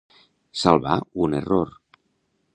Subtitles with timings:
[0.61, 0.95] Salvar
[1.27, 1.79] un error.